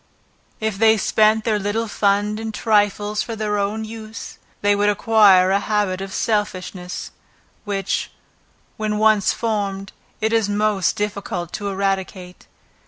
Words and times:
If 0.59 0.79
they 0.79 0.97
spent 0.97 1.43
their 1.43 1.59
little 1.59 1.87
fund 1.87 2.39
in 2.39 2.51
trifles 2.51 3.21
for 3.21 3.35
their 3.35 3.59
own 3.59 3.85
use, 3.85 4.39
they 4.61 4.75
would 4.75 4.89
acquire 4.89 5.51
a 5.51 5.59
habit 5.59 6.01
of 6.01 6.11
selfishness; 6.11 7.11
which, 7.65 8.09
when 8.77 8.97
once 8.97 9.31
formed, 9.31 9.91
it 10.19 10.33
is 10.33 10.49
most 10.49 10.95
difficult 10.95 11.53
to 11.53 11.67
eradicate. 11.67 12.47